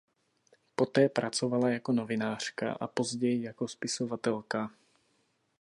Poté 0.75 1.09
pracovala 1.09 1.69
jako 1.69 1.91
novinářka 1.91 2.73
a 2.73 2.87
později 2.87 3.43
jako 3.43 3.67
spisovatelka. 3.67 4.71